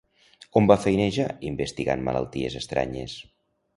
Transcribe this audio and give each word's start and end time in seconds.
On 0.61 0.69
va 0.71 0.77
feinejar 0.85 1.27
investigant 1.49 2.07
malalties 2.09 2.57
estranyes? 2.65 3.19